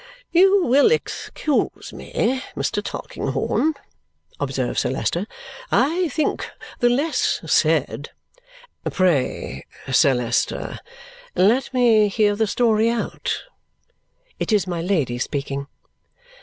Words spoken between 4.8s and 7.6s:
Sir Leicester. "I think the less